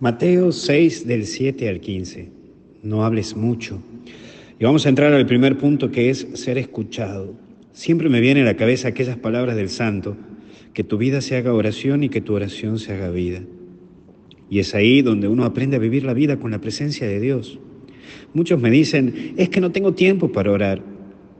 [0.00, 2.28] Mateo 6 del 7 al 15.
[2.82, 3.80] No hables mucho.
[4.58, 7.34] Y vamos a entrar al primer punto que es ser escuchado.
[7.72, 10.16] Siempre me viene a la cabeza aquellas palabras del santo,
[10.72, 13.42] que tu vida se haga oración y que tu oración se haga vida.
[14.50, 17.60] Y es ahí donde uno aprende a vivir la vida con la presencia de Dios.
[18.32, 20.82] Muchos me dicen, es que no tengo tiempo para orar.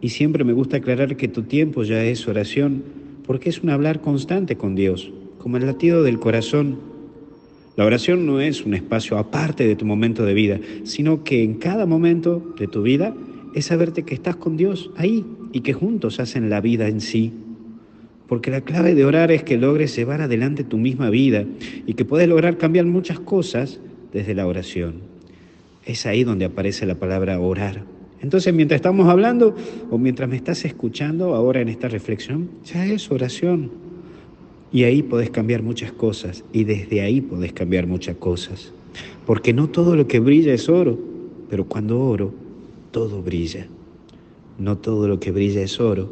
[0.00, 2.84] Y siempre me gusta aclarar que tu tiempo ya es oración,
[3.26, 6.93] porque es un hablar constante con Dios, como el latido del corazón.
[7.76, 11.54] La oración no es un espacio aparte de tu momento de vida, sino que en
[11.54, 13.14] cada momento de tu vida
[13.54, 17.32] es saberte que estás con Dios ahí y que juntos hacen la vida en sí.
[18.28, 21.44] Porque la clave de orar es que logres llevar adelante tu misma vida
[21.86, 23.80] y que puedes lograr cambiar muchas cosas
[24.12, 25.02] desde la oración.
[25.84, 27.82] Es ahí donde aparece la palabra orar.
[28.22, 29.54] Entonces, mientras estamos hablando
[29.90, 33.83] o mientras me estás escuchando ahora en esta reflexión, ya es oración.
[34.74, 38.72] Y ahí podés cambiar muchas cosas y desde ahí podés cambiar muchas cosas.
[39.24, 40.98] Porque no todo lo que brilla es oro,
[41.48, 42.34] pero cuando oro,
[42.90, 43.68] todo brilla.
[44.58, 46.10] No todo lo que brilla es oro,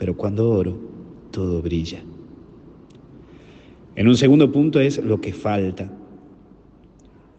[0.00, 0.76] pero cuando oro,
[1.30, 2.02] todo brilla.
[3.94, 5.88] En un segundo punto es lo que falta.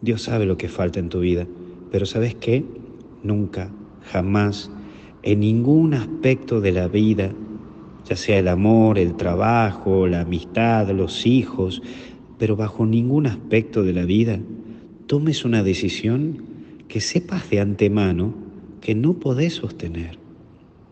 [0.00, 1.46] Dios sabe lo que falta en tu vida,
[1.92, 2.64] pero ¿sabes qué?
[3.22, 3.70] Nunca,
[4.10, 4.70] jamás,
[5.24, 7.34] en ningún aspecto de la vida,
[8.08, 11.82] ya sea el amor, el trabajo, la amistad, los hijos,
[12.38, 14.38] pero bajo ningún aspecto de la vida,
[15.06, 16.42] tomes una decisión
[16.88, 18.34] que sepas de antemano
[18.80, 20.18] que no podés sostener.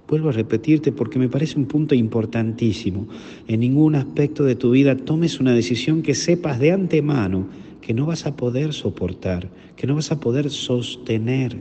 [0.09, 3.07] Vuelvo a repetirte porque me parece un punto importantísimo.
[3.49, 7.47] En ningún aspecto de tu vida tomes una decisión que sepas de antemano
[7.81, 11.57] que no vas a poder soportar, que no vas a poder sostener.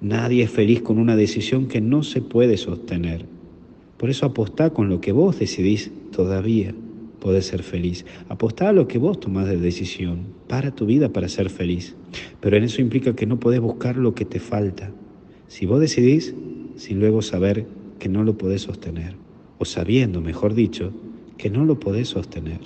[0.00, 3.39] Nadie es feliz con una decisión que no se puede sostener.
[4.00, 6.74] Por eso apostá con lo que vos decidís todavía
[7.20, 8.06] podés ser feliz.
[8.30, 11.96] Apostá a lo que vos tomás de decisión para tu vida para ser feliz.
[12.40, 14.90] Pero en eso implica que no podés buscar lo que te falta.
[15.48, 16.34] Si vos decidís
[16.76, 17.66] sin luego saber
[17.98, 19.16] que no lo podés sostener,
[19.58, 20.94] o sabiendo, mejor dicho,
[21.36, 22.60] que no lo podés sostener.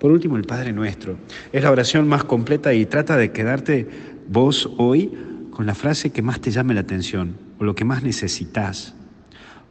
[0.00, 1.16] Por último, el Padre Nuestro.
[1.52, 3.86] Es la oración más completa y trata de quedarte
[4.28, 5.12] vos hoy
[5.52, 8.96] con la frase que más te llame la atención o lo que más necesitas.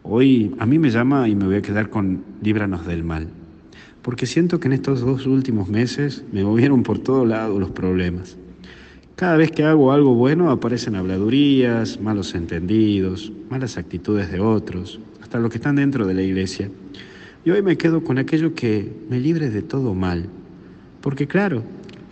[0.04, 3.28] Hoy a mí me llama y me voy a quedar con líbranos del mal,
[4.02, 8.38] porque siento que en estos dos últimos meses me movieron por todo lado los problemas.
[9.18, 15.38] Cada vez que hago algo bueno aparecen habladurías, malos entendidos, malas actitudes de otros, hasta
[15.40, 16.72] los que están dentro de la iglesia.
[17.44, 20.30] Y hoy me quedo con aquello que me libre de todo mal.
[21.02, 21.64] Porque claro,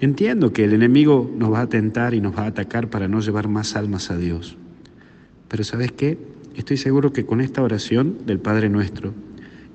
[0.02, 3.22] entiendo que el enemigo nos va a tentar y nos va a atacar para no
[3.22, 4.58] llevar más almas a Dios.
[5.48, 6.18] Pero ¿sabes qué?
[6.58, 9.14] Estoy seguro que con esta oración del Padre Nuestro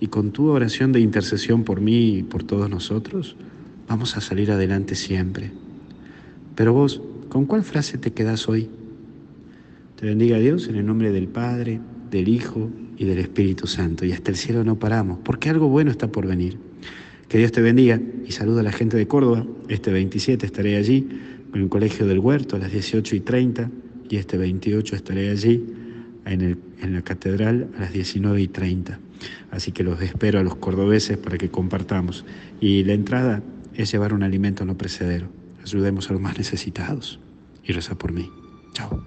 [0.00, 3.36] y con tu oración de intercesión por mí y por todos nosotros,
[3.88, 5.50] vamos a salir adelante siempre.
[6.54, 7.00] Pero vos,
[7.32, 8.68] ¿Con cuál frase te quedas hoy?
[9.98, 14.04] Te bendiga Dios en el nombre del Padre, del Hijo y del Espíritu Santo.
[14.04, 16.58] Y hasta el cielo no paramos, porque algo bueno está por venir.
[17.30, 17.98] Que Dios te bendiga
[18.28, 19.46] y saluda a la gente de Córdoba.
[19.68, 21.08] Este 27 estaré allí
[21.50, 23.70] con el Colegio del Huerto a las 18 y 30
[24.10, 25.64] y este 28 estaré allí
[26.26, 28.98] en, el, en la Catedral a las 19 y 30.
[29.50, 32.24] Así que los espero a los cordobeses para que compartamos.
[32.60, 33.42] Y la entrada
[33.74, 35.28] es llevar un alimento no precedero.
[35.62, 37.20] Ayudemos a los más necesitados
[37.62, 38.28] y reza por mí.
[38.72, 39.00] Chao.